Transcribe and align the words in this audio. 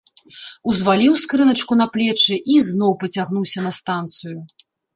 Узваліў 0.71 1.13
скрыначку 1.23 1.77
на 1.81 1.87
плечы 1.97 2.39
і 2.39 2.41
ізноў 2.59 2.91
пацягнуўся 3.07 3.59
на 3.69 3.77
станцыю. 3.81 4.37